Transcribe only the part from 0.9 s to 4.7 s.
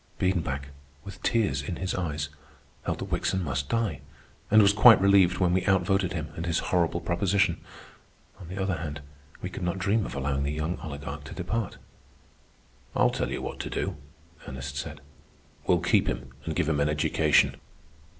with tears in his eyes, held that Wickson must die, and